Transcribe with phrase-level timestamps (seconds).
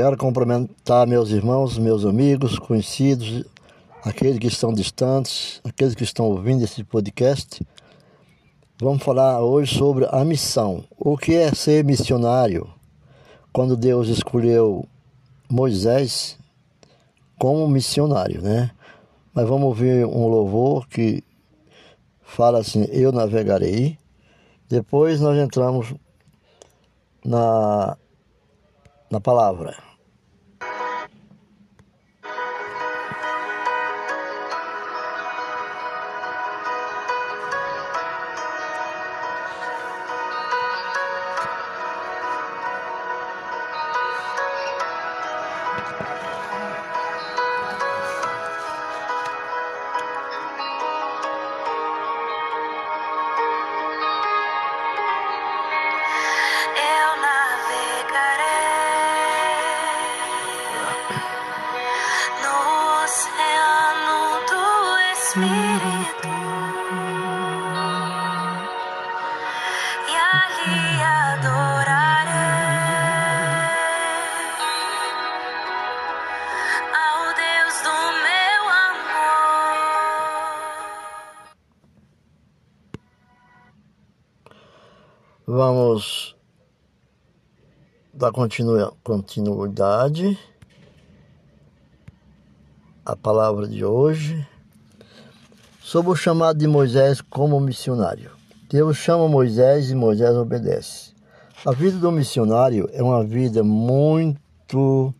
[0.00, 3.44] Quero cumprimentar meus irmãos, meus amigos, conhecidos,
[4.02, 7.62] aqueles que estão distantes, aqueles que estão ouvindo esse podcast.
[8.80, 10.82] Vamos falar hoje sobre a missão.
[10.96, 12.66] O que é ser missionário?
[13.52, 14.88] Quando Deus escolheu
[15.50, 16.38] Moisés
[17.38, 18.70] como missionário, né?
[19.34, 21.22] Mas vamos ouvir um louvor que
[22.22, 23.98] fala assim: Eu navegarei.
[24.66, 25.92] Depois nós entramos
[27.22, 27.98] na,
[29.10, 29.89] na palavra.
[88.20, 88.32] Dar
[89.02, 90.38] continuidade
[93.02, 94.46] à palavra de hoje
[95.80, 98.32] sobre o chamado de Moisés como missionário.
[98.68, 101.14] Deus chama Moisés e Moisés obedece.
[101.64, 105.14] A vida do missionário é uma vida muito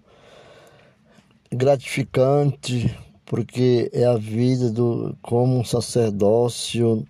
[1.51, 7.07] gratificante, porque é a vida do como um sacerdócio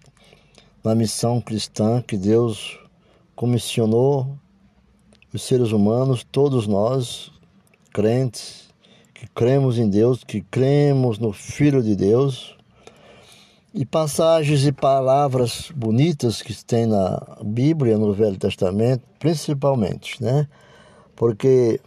[0.84, 2.78] na missão cristã que Deus
[3.34, 4.38] comissionou
[5.32, 7.30] os seres humanos, todos nós,
[7.92, 8.68] crentes,
[9.14, 12.56] que cremos em Deus, que cremos no Filho de Deus,
[13.72, 20.48] e passagens e palavras bonitas que tem na Bíblia, no Velho Testamento, principalmente, né?
[21.14, 21.80] Porque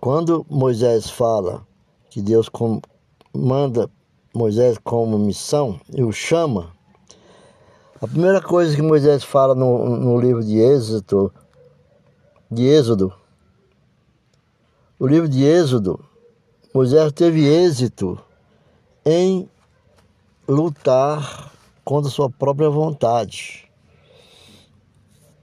[0.00, 1.62] quando Moisés fala
[2.10, 2.50] que Deus
[3.32, 3.88] manda
[4.34, 6.72] Moisés como missão e o chama,
[8.00, 11.32] a primeira coisa que Moisés fala no, no livro de Êxodo,
[12.50, 13.12] de Êxodo,
[14.98, 16.02] o livro de Êxodo,
[16.72, 18.18] Moisés teve êxito
[19.04, 19.48] em
[20.48, 21.52] lutar
[21.84, 23.70] contra sua própria vontade,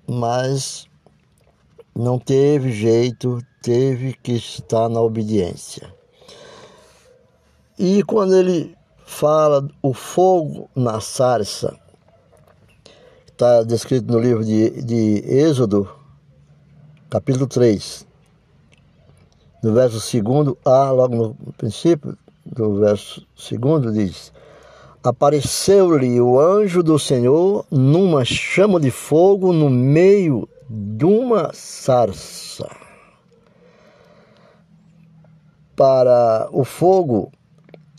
[0.08, 0.88] mas
[1.96, 5.94] não teve jeito, teve que estar na obediência.
[7.78, 8.76] E quando ele
[9.06, 11.78] fala o fogo na sarça,
[13.28, 16.03] está descrito no livro de, de Êxodo,
[17.14, 18.08] capítulo 3,
[19.62, 24.34] no verso 2 A, logo no princípio do verso 2, diz:
[25.04, 32.68] Apareceu-lhe o anjo do Senhor numa chama de fogo no meio de uma sarça.
[35.76, 37.32] Para o fogo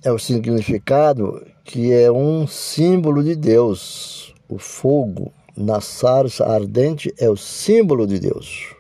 [0.03, 7.31] é o significado que é um símbolo de Deus o fogo na sarça ardente é
[7.31, 8.75] o símbolo de Deus.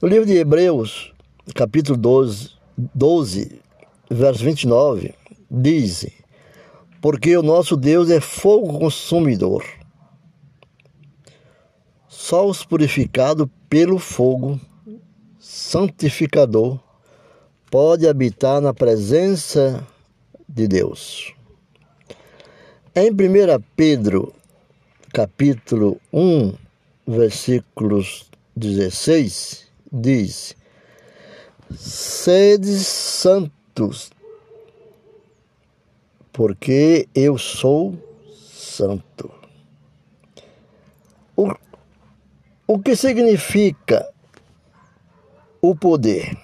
[0.00, 1.12] No livro de Hebreus,
[1.56, 2.50] capítulo 12,
[2.94, 3.60] 12
[4.08, 5.12] verso 29,
[5.50, 6.06] diz:
[7.02, 9.64] Porque o nosso Deus é fogo consumidor.
[12.06, 14.60] Só os purificado pelo fogo
[15.36, 16.78] santificador
[17.68, 19.84] pode habitar na presença
[20.48, 21.34] de Deus.
[22.94, 23.14] Em 1
[23.74, 24.32] Pedro,
[25.12, 26.54] capítulo 1,
[27.04, 30.56] versículos 16, diz:
[31.74, 34.10] Sede santos,
[36.32, 37.96] porque eu sou
[38.32, 39.30] santo.
[41.36, 41.52] O,
[42.66, 44.08] o que significa
[45.60, 46.36] o poder?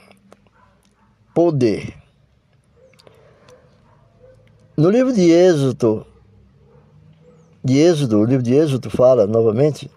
[1.34, 1.94] Poder.
[4.76, 6.06] No livro de Êxodo,
[7.64, 9.90] de Êxodo, o livro de Êxodo fala novamente.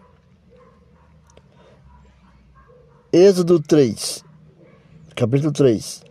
[3.13, 4.21] Êxodo 3,
[5.15, 6.03] capítulo 3,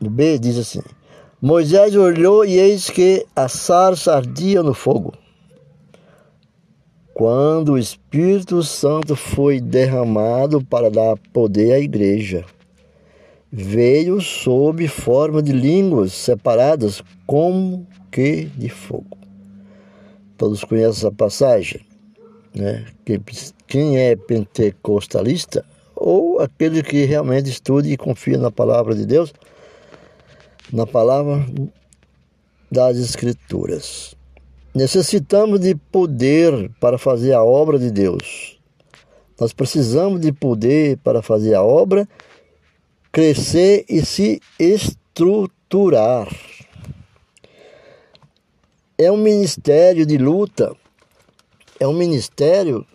[0.00, 0.80] no B, diz assim:
[1.42, 5.12] Moisés olhou e eis que a sarça ardia no fogo.
[7.12, 12.44] Quando o Espírito Santo foi derramado para dar poder à igreja,
[13.50, 19.18] veio sob forma de línguas separadas como que de fogo.
[20.36, 21.80] Todos conhecem essa passagem,
[22.54, 22.86] né?
[23.66, 25.64] Quem é pentecostalista
[25.96, 29.32] ou aquele que realmente estude e confia na palavra de Deus,
[30.70, 31.44] na palavra
[32.70, 34.14] das Escrituras.
[34.74, 38.58] Necessitamos de poder para fazer a obra de Deus.
[39.40, 42.06] Nós precisamos de poder para fazer a obra
[43.10, 46.28] crescer e se estruturar.
[48.98, 50.74] É um ministério de luta,
[51.80, 52.86] é um ministério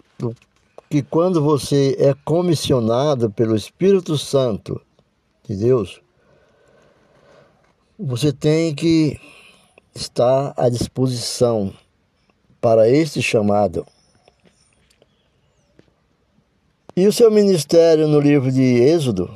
[0.91, 4.81] que quando você é comissionado pelo Espírito Santo
[5.47, 6.01] de Deus,
[7.97, 9.17] você tem que
[9.95, 11.73] estar à disposição
[12.59, 13.87] para este chamado.
[16.93, 19.33] E o seu ministério no livro de Êxodo,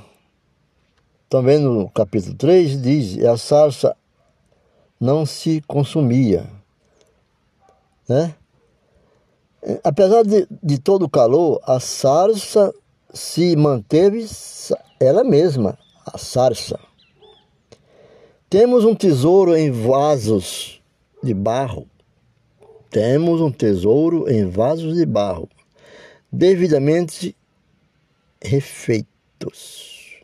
[1.30, 3.96] também no capítulo 3, diz: a sarça
[5.00, 6.50] não se consumia.
[8.10, 8.36] Né?
[9.84, 12.74] Apesar de, de todo o calor, a sarça
[13.14, 14.28] se manteve
[15.00, 16.80] ela mesma, a sarça.
[18.50, 20.82] Temos um tesouro em vasos
[21.24, 21.88] de barro.
[22.92, 25.50] Temos um tesouro em vasos de barro,
[26.32, 27.36] devidamente
[28.42, 30.22] refeitos.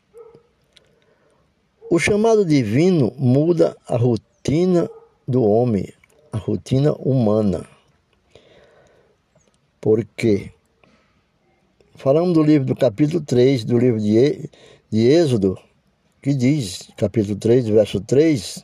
[1.89, 4.89] O chamado divino muda a rotina
[5.27, 5.91] do homem,
[6.31, 7.67] a rotina humana.
[9.81, 10.51] Porque
[11.95, 14.49] falamos do livro do capítulo 3 do livro de,
[14.91, 15.57] de Êxodo,
[16.21, 18.63] que diz, capítulo 3, verso 3,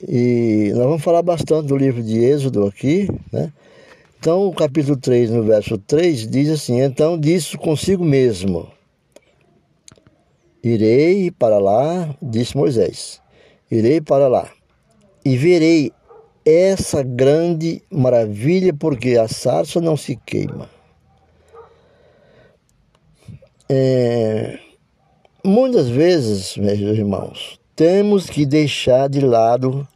[0.00, 3.52] e nós vamos falar bastante do livro de Êxodo aqui, né?
[4.18, 8.68] Então, o capítulo 3, no verso 3, diz assim: Então disse consigo mesmo:
[10.62, 13.20] Irei para lá, disse Moisés,
[13.70, 14.50] irei para lá
[15.24, 15.92] e verei
[16.48, 20.70] essa grande maravilha, porque a sarça não se queima.
[23.68, 24.58] É,
[25.44, 29.86] muitas vezes, meus irmãos, temos que deixar de lado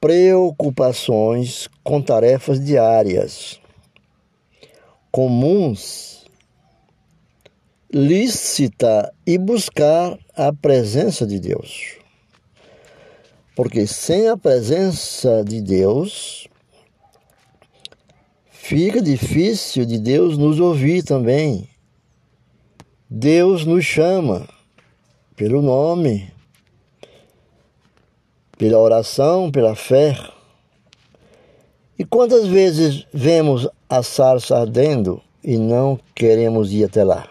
[0.00, 3.60] preocupações com tarefas diárias
[5.10, 6.24] comuns,
[7.92, 12.03] lícita e buscar a presença de Deus.
[13.54, 16.48] Porque sem a presença de Deus,
[18.50, 21.68] fica difícil de Deus nos ouvir também.
[23.08, 24.48] Deus nos chama
[25.36, 26.32] pelo nome,
[28.58, 30.18] pela oração, pela fé.
[31.96, 37.28] E quantas vezes vemos a sarça ardendo e não queremos ir até lá?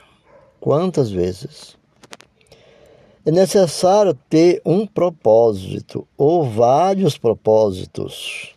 [0.61, 1.75] Quantas vezes?
[3.25, 8.53] É necessário ter um propósito ou vários propósitos.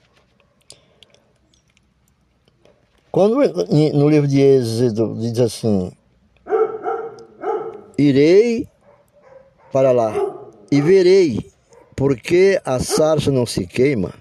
[3.13, 3.37] Quando
[3.95, 5.93] no livro de Êxodo diz assim:
[7.97, 8.69] Irei
[9.73, 10.13] para lá
[10.71, 11.51] e verei
[11.95, 14.13] porque a sarça não se queima.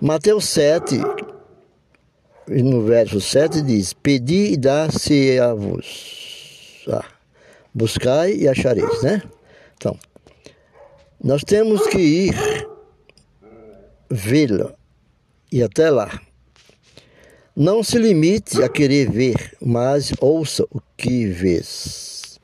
[0.00, 0.98] Mateus 7,
[2.48, 5.94] no verso 7 diz: Pedi e dá-se-a-vos.
[6.88, 7.15] Ah,
[7.76, 9.22] buscai e achareis, né?
[9.76, 9.98] Então,
[11.22, 12.34] nós temos que ir
[14.08, 14.74] vê-la
[15.52, 16.18] e até lá.
[17.54, 22.38] Não se limite a querer ver, mas ouça o que vês.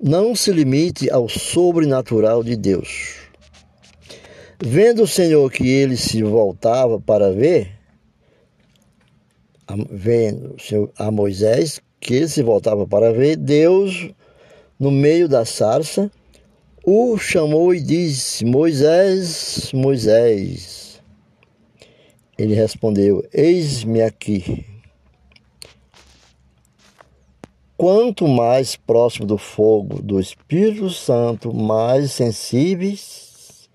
[0.00, 3.16] Não se limite ao sobrenatural de Deus.
[4.62, 7.72] Vendo o Senhor que ele se voltava para ver,
[9.90, 10.56] vendo
[10.96, 14.10] a Moisés que ele se voltava para ver, Deus,
[14.80, 16.10] no meio da sarça,
[16.82, 21.02] o chamou e disse: Moisés, Moisés.
[22.38, 24.64] Ele respondeu: Eis-me aqui.
[27.76, 33.68] Quanto mais próximo do fogo do Espírito Santo, mais sensíveis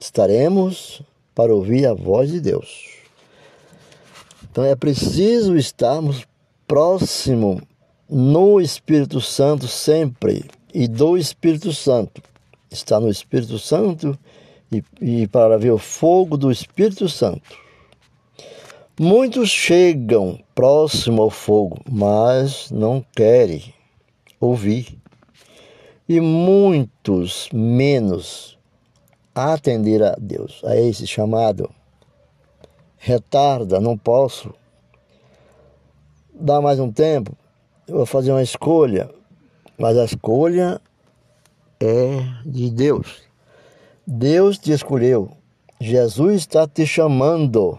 [0.00, 1.02] estaremos
[1.34, 2.96] para ouvir a voz de Deus.
[4.50, 6.26] Então é preciso estarmos
[6.66, 7.60] próximo
[8.08, 12.22] no Espírito Santo sempre e do Espírito Santo.
[12.70, 14.18] Está no Espírito Santo
[14.70, 17.56] e, e para ver o fogo do Espírito Santo.
[18.98, 23.74] Muitos chegam próximo ao fogo, mas não querem
[24.40, 24.98] ouvir.
[26.08, 28.56] E muitos menos
[29.34, 31.70] atender a Deus, a esse chamado.
[32.96, 34.54] Retarda, não posso.
[36.32, 37.36] Dá mais um tempo,
[37.86, 39.10] eu vou fazer uma escolha,
[39.78, 40.80] mas a escolha
[41.80, 43.22] é de Deus.
[44.06, 45.30] Deus te escolheu.
[45.80, 47.78] Jesus está te chamando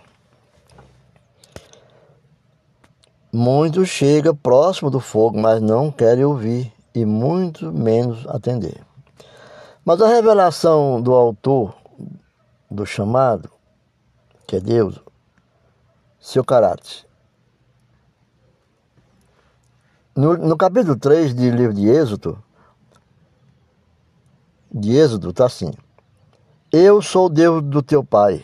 [3.31, 8.81] Muitos chegam próximo do fogo, mas não querem ouvir e muito menos atender.
[9.85, 11.75] Mas a revelação do autor
[12.71, 13.49] do chamado,
[14.47, 14.99] que é Deus,
[16.19, 17.06] seu caráter.
[20.17, 22.43] No, no capítulo 3 do livro de Êxodo,
[24.73, 25.71] de Êxodo, está assim:
[26.71, 28.43] Eu sou o Deus do teu pai,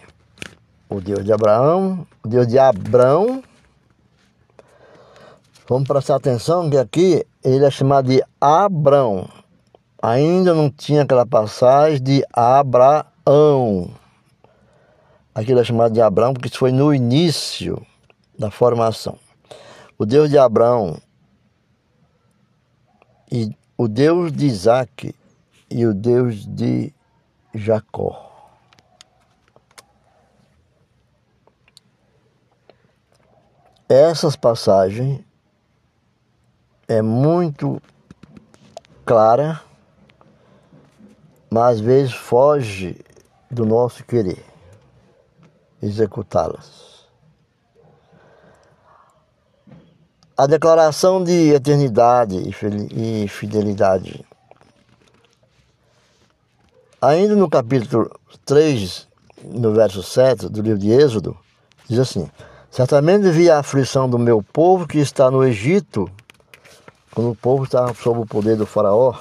[0.88, 3.44] o Deus de Abraão, o Deus de Abrão.
[5.68, 9.28] Vamos prestar atenção que aqui ele é chamado de Abrão.
[10.00, 13.90] Ainda não tinha aquela passagem de Abraão.
[15.34, 17.84] Aquilo é chamado de Abraão porque isso foi no início
[18.38, 19.18] da formação.
[19.98, 21.02] O Deus de Abraão
[23.32, 25.16] e o Deus de Isaac
[25.70, 26.94] e o Deus de
[27.54, 28.32] Jacó.
[33.90, 35.24] Essas passagens
[36.88, 37.82] é muito
[39.06, 39.62] clara,
[41.50, 43.04] mas às vezes foge
[43.52, 44.44] do nosso querer
[45.82, 46.93] executá-las.
[50.36, 52.50] A declaração de eternidade
[52.92, 54.26] e fidelidade.
[57.00, 58.10] Ainda no capítulo
[58.44, 59.08] 3,
[59.44, 61.38] no verso 7 do livro de Êxodo,
[61.88, 62.28] diz assim:
[62.72, 66.10] Certamente vi a aflição do meu povo que está no Egito,
[67.14, 69.14] quando o povo estava sob o poder do Faraó.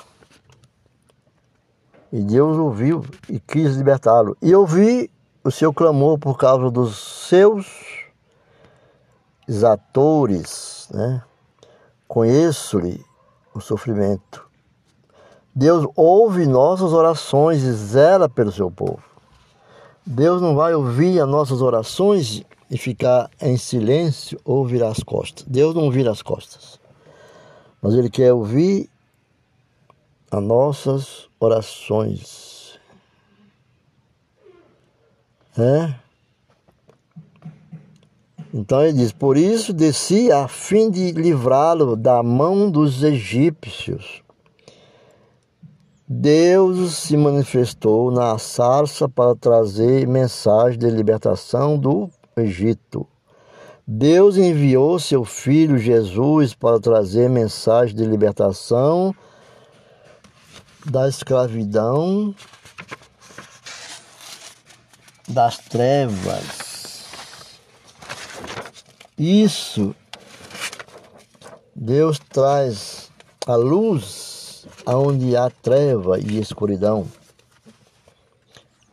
[2.10, 4.34] E Deus ouviu e quis libertá-lo.
[4.40, 5.10] E eu vi
[5.44, 6.96] o seu clamor por causa dos
[7.28, 7.66] seus
[9.46, 11.22] exatores, né?
[12.06, 13.04] Conheço-lhe
[13.54, 14.46] o sofrimento.
[15.54, 19.02] Deus ouve nossas orações e zela pelo seu povo.
[20.04, 25.44] Deus não vai ouvir as nossas orações e ficar em silêncio ou virar as costas.
[25.46, 26.80] Deus não vira as costas.
[27.80, 28.88] Mas Ele quer ouvir
[30.30, 32.78] as nossas orações.
[35.58, 35.94] É?
[38.52, 44.22] Então ele diz: Por isso desci a fim de livrá-lo da mão dos egípcios.
[46.06, 53.06] Deus se manifestou na sarça para trazer mensagem de libertação do Egito.
[53.86, 59.14] Deus enviou seu filho Jesus para trazer mensagem de libertação
[60.84, 62.34] da escravidão
[65.28, 66.71] das trevas.
[69.18, 69.94] Isso,
[71.74, 73.10] Deus traz
[73.46, 77.06] a luz aonde há treva e escuridão.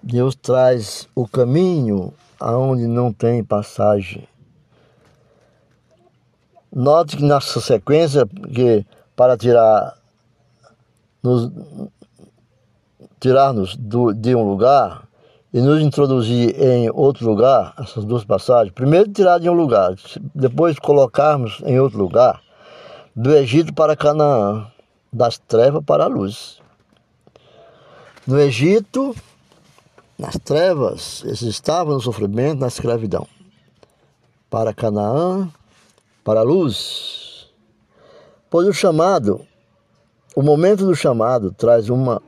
[0.01, 4.27] Deus traz o caminho aonde não tem passagem.
[6.71, 8.85] Note que nessa sequência, que
[9.15, 9.97] para tirar
[11.21, 11.51] nos,
[13.19, 15.08] tirar-nos de um lugar,
[15.51, 19.95] e nos introduzir em outro lugar, essas duas passagens, primeiro tirar de um lugar,
[20.33, 22.41] depois colocarmos em outro lugar,
[23.15, 24.67] do Egito para Canaã,
[25.11, 26.59] das trevas para a luz.
[28.25, 29.15] No Egito,
[30.17, 33.25] nas trevas, eles estavam no sofrimento, na escravidão.
[34.49, 35.49] Para Canaã,
[36.23, 37.49] para a luz.
[38.49, 39.45] Pois o chamado,
[40.35, 42.21] o momento do chamado traz uma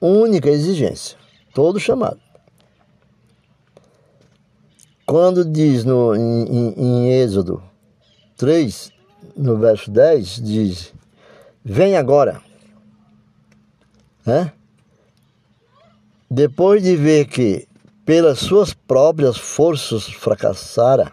[0.00, 1.18] única exigência,
[1.52, 2.25] todo chamado.
[5.06, 7.62] Quando diz no, em, em Êxodo
[8.36, 8.92] 3,
[9.36, 10.92] no verso 10, diz:
[11.64, 12.42] Vem agora.
[14.26, 14.52] Né?
[16.28, 17.68] Depois de ver que
[18.04, 21.12] pelas suas próprias forças fracassara,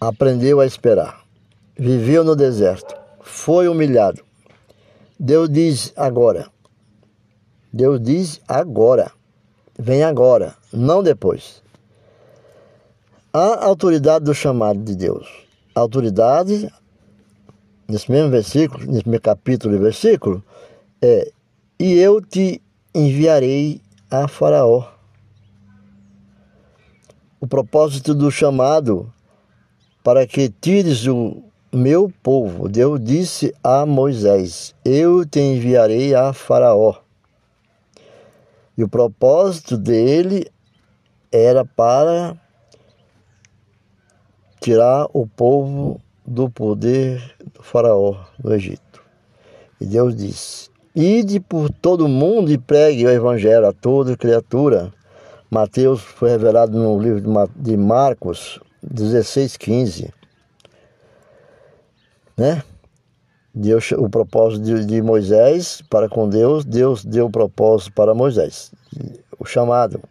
[0.00, 1.24] aprendeu a esperar.
[1.78, 4.24] Viveu no deserto, foi humilhado.
[5.20, 6.50] Deus diz agora.
[7.70, 9.12] Deus diz agora.
[9.78, 11.62] Vem agora, não depois.
[13.38, 15.28] A autoridade do chamado de Deus.
[15.74, 16.72] A autoridade,
[17.86, 20.42] nesse mesmo versículo, nesse mesmo capítulo e versículo,
[21.02, 21.30] é:
[21.78, 22.62] E eu te
[22.94, 24.90] enviarei a Faraó.
[27.38, 29.12] O propósito do chamado
[30.02, 32.70] para que tires o meu povo.
[32.70, 36.94] Deus disse a Moisés: Eu te enviarei a Faraó.
[38.78, 40.50] E o propósito dele
[41.30, 42.34] era para
[44.66, 47.22] tirar o povo do poder
[47.54, 49.00] do faraó no Egito.
[49.80, 54.92] E Deus disse: Ide por todo o mundo e pregue o evangelho a toda criatura.
[55.48, 57.22] Mateus foi revelado no livro
[57.54, 60.12] de Marcos 16, 15.
[62.36, 62.64] né?
[63.54, 68.72] Deus, o propósito de, de Moisés para com Deus, Deus deu o propósito para Moisés,
[69.38, 70.02] o chamado,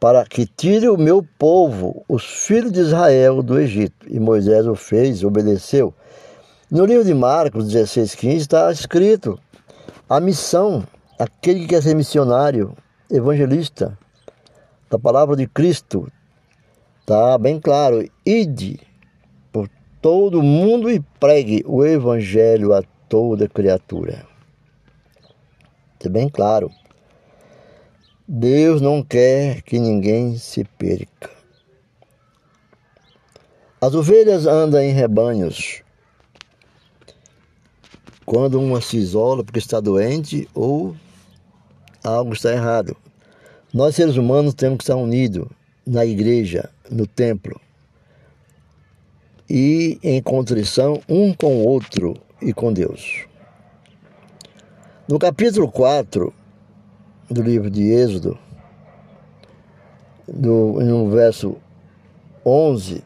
[0.00, 4.06] para que tire o meu povo, os filhos de Israel, do Egito.
[4.08, 5.94] E Moisés o fez, obedeceu.
[6.70, 9.38] No livro de Marcos 16, 15 está escrito
[10.08, 10.82] a missão,
[11.18, 12.74] aquele que quer ser missionário,
[13.10, 13.96] evangelista,
[14.88, 16.10] da palavra de Cristo,
[17.00, 18.80] está bem claro, ide
[20.00, 24.24] todo mundo e pregue o evangelho a toda criatura.
[26.02, 26.70] É bem claro.
[28.32, 31.28] Deus não quer que ninguém se perca.
[33.80, 35.82] As ovelhas andam em rebanhos.
[38.24, 40.94] Quando uma se isola porque está doente ou
[42.04, 42.96] algo está errado.
[43.74, 45.48] Nós seres humanos temos que estar unidos
[45.84, 47.60] na igreja, no templo
[49.48, 53.26] e em contrição um com o outro e com Deus.
[55.08, 56.32] No capítulo 4
[57.30, 58.36] do livro de Êxodo,
[60.26, 61.56] do, no verso
[62.44, 63.02] 11,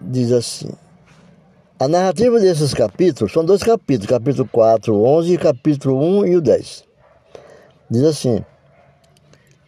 [0.00, 0.70] diz assim:
[1.78, 6.40] a narrativa desses capítulos são dois capítulos, capítulo 4, 11 e capítulo 1 e o
[6.40, 6.84] 10.
[7.90, 8.44] Diz assim: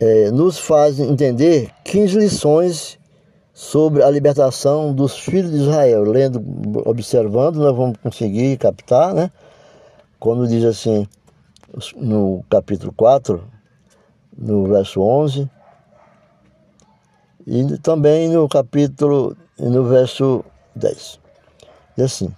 [0.00, 2.98] é, nos faz entender 15 lições
[3.52, 6.04] sobre a libertação dos filhos de Israel.
[6.04, 6.40] Lendo,
[6.86, 9.30] observando, nós vamos conseguir captar, né?
[10.18, 11.06] Quando diz assim,
[11.96, 13.42] no capítulo 4,
[14.36, 15.48] no verso 11,
[17.46, 20.44] e também no capítulo, no verso
[20.74, 21.20] 10.
[21.96, 22.34] Diz assim,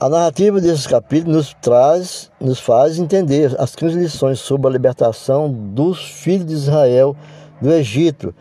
[0.00, 5.52] a narrativa desses capítulos nos traz, nos faz entender as 15 lições sobre a libertação
[5.52, 7.14] dos filhos de Israel
[7.60, 8.34] do Egito,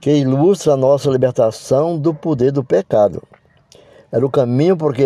[0.00, 3.22] que ilustra a nossa libertação do poder do pecado.
[4.12, 5.04] Era o caminho porque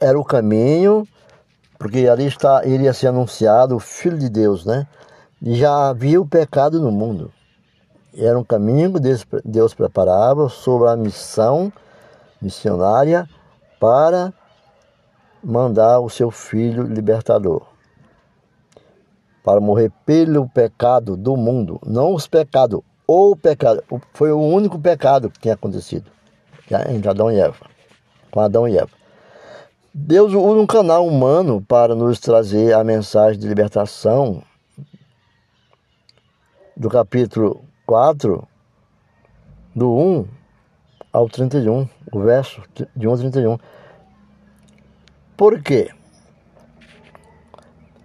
[0.00, 1.08] era o caminho
[1.78, 4.86] porque ali está iria ser anunciado o filho de Deus, né?
[5.42, 7.32] E já havia o pecado no mundo.
[8.16, 9.00] Era um caminho que
[9.44, 11.72] Deus, preparava sobre a missão
[12.40, 13.28] missionária
[13.78, 14.32] para
[15.44, 17.76] mandar o seu filho libertador
[19.46, 23.80] para morrer pelo pecado do mundo, não os pecados, o pecado.
[24.12, 26.10] Foi o único pecado que tinha acontecido
[26.88, 27.64] entre Adão e Eva,
[28.32, 28.90] com Adão e Eva.
[29.98, 34.42] Deus usa um canal humano para nos trazer a mensagem de libertação
[36.76, 38.46] do capítulo 4,
[39.74, 40.28] do 1
[41.10, 42.60] ao 31, o verso
[42.94, 43.58] de 1 a 31.
[45.34, 45.90] Por quê?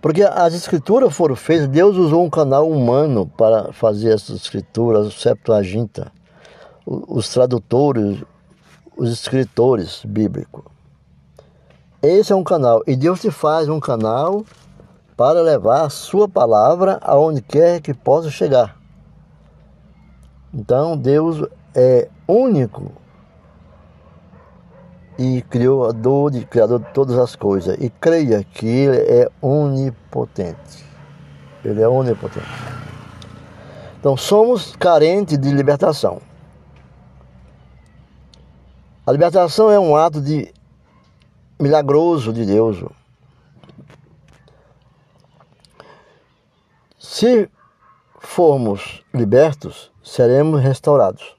[0.02, 5.12] Porque as escrituras foram feitas, Deus usou um canal humano para fazer essas escrituras, o
[5.12, 6.10] Septuaginta,
[6.86, 8.24] os tradutores,
[8.96, 10.71] os escritores bíblicos.
[12.02, 14.44] Esse é um canal, e Deus te faz um canal
[15.16, 18.76] para levar a sua palavra aonde quer que possa chegar.
[20.52, 22.92] Então Deus é único
[25.16, 27.78] e criador de, criador de todas as coisas.
[27.80, 30.84] E creia que Ele é onipotente.
[31.64, 32.48] Ele é onipotente.
[34.00, 36.20] Então somos carentes de libertação.
[39.06, 40.52] A libertação é um ato de
[41.62, 42.84] milagroso de Deus.
[46.98, 47.50] Se
[48.20, 51.36] formos libertos, seremos restaurados.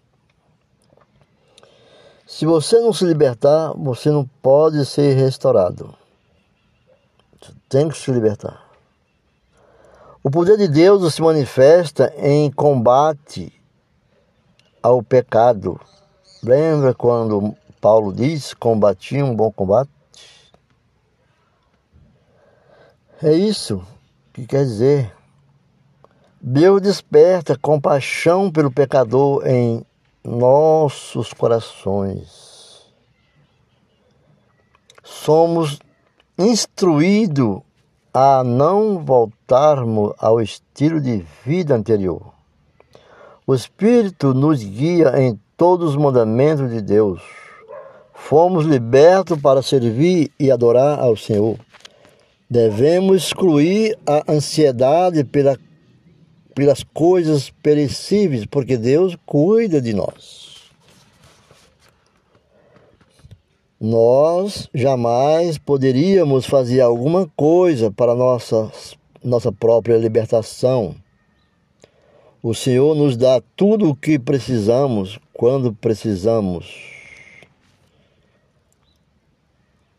[2.27, 5.95] Se você não se libertar, você não pode ser restaurado.
[7.41, 8.63] Você tem que se libertar.
[10.23, 13.53] O poder de Deus se manifesta em combate
[14.83, 15.81] ao pecado.
[16.43, 19.91] Lembra quando Paulo diz: combati um bom combate?
[23.25, 23.81] É isso
[24.33, 25.15] que quer dizer.
[26.41, 29.87] Deus desperta compaixão pelo pecador em
[30.25, 32.85] nossos corações.
[35.05, 35.79] Somos
[36.37, 37.61] instruídos
[38.13, 42.35] a não voltarmos ao estilo de vida anterior.
[43.47, 47.23] O Espírito nos guia em todos os mandamentos de Deus.
[48.13, 51.57] Fomos libertos para servir e adorar ao Senhor.
[52.53, 55.57] Devemos excluir a ansiedade pela
[56.55, 60.71] pelas coisas perecíveis, porque Deus cuida de nós.
[63.81, 68.71] Nós jamais poderíamos fazer alguma coisa para nossa,
[69.25, 70.95] nossa própria libertação.
[72.43, 77.02] O Senhor nos dá tudo o que precisamos quando precisamos.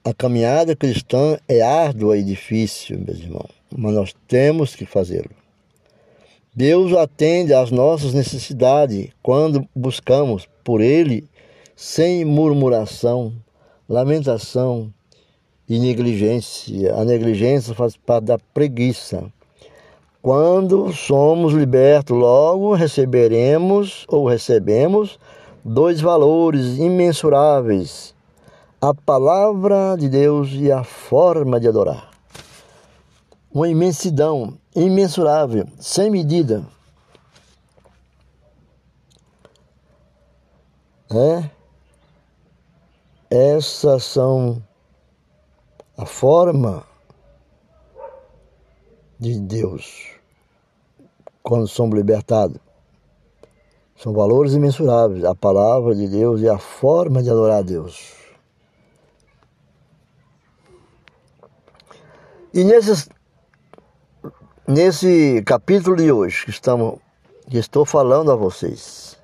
[0.05, 5.29] A caminhada cristã é árdua e difícil, meus irmãos, mas nós temos que fazê-lo.
[6.53, 11.23] Deus atende às nossas necessidades quando buscamos por Ele
[11.73, 13.31] sem murmuração,
[13.87, 14.93] lamentação
[15.69, 16.93] e negligência.
[16.95, 19.31] A negligência faz parte da preguiça.
[20.21, 25.17] Quando somos libertos, logo receberemos ou recebemos
[25.63, 28.12] dois valores imensuráveis:
[28.83, 32.11] a palavra de Deus e a forma de adorar.
[33.49, 36.65] Uma imensidão imensurável, sem medida.
[41.09, 41.49] É?
[43.29, 44.61] Essas são
[45.95, 46.83] a forma
[49.17, 50.11] de Deus
[51.41, 52.59] quando somos libertados.
[53.95, 55.23] São valores imensuráveis.
[55.23, 58.22] A palavra de Deus e a forma de adorar a Deus.
[62.53, 63.09] E nesses,
[64.67, 66.99] nesse capítulo de hoje que, estamos,
[67.49, 69.17] que estou falando a vocês,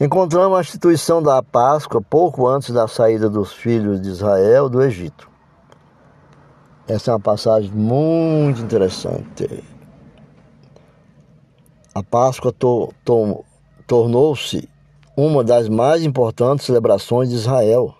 [0.00, 5.28] encontramos a instituição da Páscoa pouco antes da saída dos filhos de Israel do Egito.
[6.88, 9.62] Essa é uma passagem muito interessante.
[11.94, 13.44] A Páscoa to, to,
[13.86, 14.66] tornou-se
[15.14, 17.94] uma das mais importantes celebrações de Israel.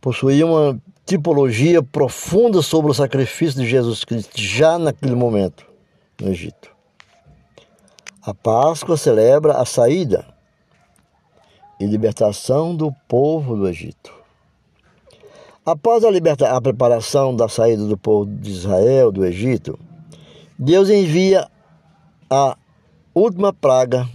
[0.00, 5.66] Possuía uma tipologia profunda sobre o sacrifício de Jesus Cristo já naquele momento
[6.20, 6.70] no Egito.
[8.22, 10.24] A Páscoa celebra a saída
[11.80, 14.12] e libertação do povo do Egito.
[15.64, 19.78] Após a, liberta a preparação da saída do povo de Israel do Egito,
[20.58, 21.48] Deus envia
[22.30, 22.56] a
[23.14, 24.08] última praga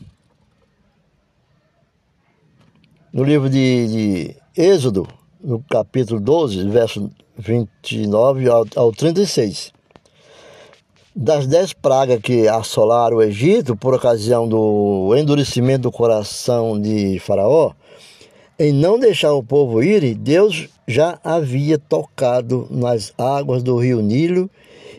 [3.12, 5.08] no livro de, de Êxodo,
[5.44, 9.72] no capítulo 12, verso 29 ao, ao 36.
[11.16, 17.74] Das dez pragas que assolaram o Egito por ocasião do endurecimento do coração de Faraó,
[18.60, 24.50] em não deixar o povo ir, Deus já havia tocado nas águas do rio Nilo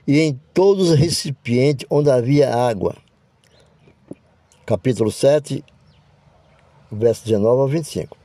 [0.07, 2.97] e em todos os recipientes onde havia água.
[4.67, 5.65] Capítulo 7,
[6.93, 8.18] verso 19 ao 25.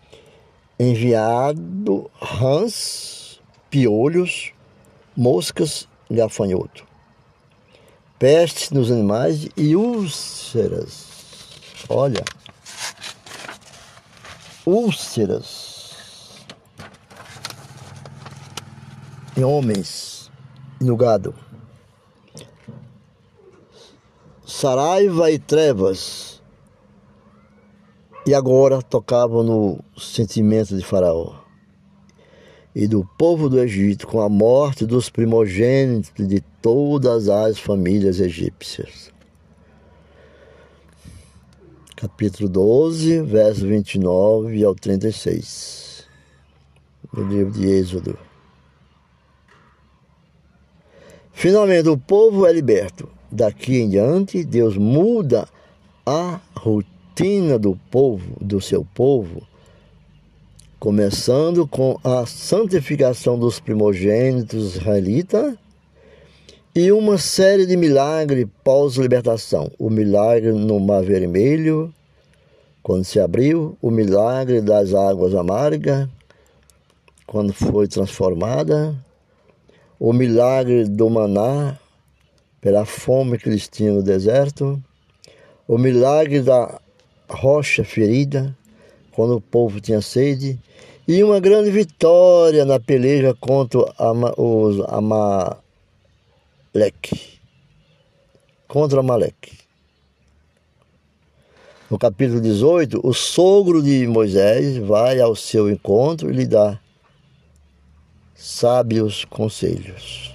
[0.84, 4.52] Enviado rãs, piolhos,
[5.16, 6.86] moscas, gafanhoto,
[8.20, 11.08] pestes nos animais e úlceras.
[11.88, 12.26] Olha,
[14.66, 15.94] úlceras
[19.38, 20.30] em homens
[20.82, 21.34] e no gado.
[24.46, 26.33] Saraiva e trevas.
[28.26, 31.36] E agora tocavam no sentimento de Faraó
[32.76, 39.14] e do povo do Egito com a morte dos primogênitos de todas as famílias egípcias
[42.04, 46.06] capítulo 12, verso 29 ao 36,
[47.14, 48.20] do livro de Êxodo.
[51.32, 53.08] Finalmente, o povo é liberto.
[53.32, 55.48] Daqui em diante, Deus muda
[56.06, 56.93] a rotina
[57.60, 59.44] do povo, do seu povo,
[60.80, 65.54] começando com a santificação dos primogênitos israelitas
[66.76, 69.72] e uma série de milagres pós-libertação.
[69.78, 71.94] O milagre no Mar Vermelho,
[72.82, 76.10] quando se abriu, o milagre das águas amargas,
[77.28, 78.96] quando foi transformada,
[80.00, 81.78] o milagre do maná,
[82.60, 84.82] pela fome que eles tinham no deserto,
[85.68, 86.82] o milagre da
[87.34, 88.56] rocha ferida,
[89.12, 90.60] quando o povo tinha sede,
[91.08, 93.80] e uma grande vitória na peleja contra
[94.38, 95.58] os ama,
[96.74, 97.40] Amaleque.
[98.68, 99.58] Contra Amaleque.
[101.92, 106.80] No capítulo 18, o sogro de Moisés vai ao seu encontro e lhe dá
[108.34, 110.34] sábios conselhos.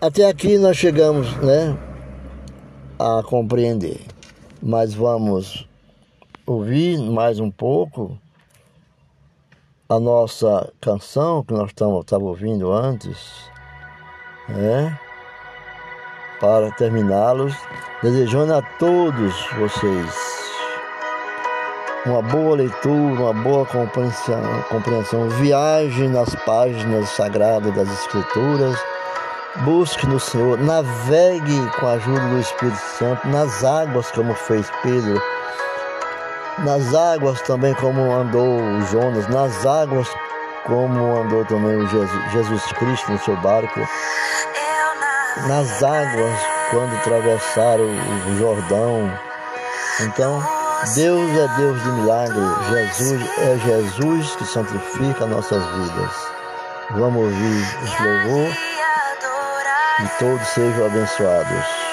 [0.00, 1.78] Até aqui nós chegamos, né,
[2.98, 4.11] a compreender.
[4.64, 5.68] Mas vamos
[6.46, 8.16] ouvir mais um pouco
[9.88, 13.50] a nossa canção que nós estávamos ouvindo antes
[14.48, 14.96] né?
[16.38, 17.52] para terminá-los,
[18.04, 20.32] desejando a todos vocês
[22.06, 28.78] uma boa leitura, uma boa compreensão, compreensão, viagem nas páginas sagradas das Escrituras
[29.60, 35.22] Busque no Senhor, navegue com a ajuda do Espírito Santo nas águas, como fez Pedro,
[36.60, 38.58] nas águas também, como andou
[38.90, 40.08] Jonas, nas águas,
[40.64, 43.78] como andou também Jesus, Jesus Cristo no seu barco,
[45.46, 49.12] nas águas, quando atravessaram o Jordão.
[50.00, 50.42] Então,
[50.94, 56.10] Deus é Deus de milagre, Jesus é Jesus que santifica nossas vidas.
[56.92, 58.71] Vamos ouvir esse louvor
[60.00, 61.91] e todos sejam abençoados.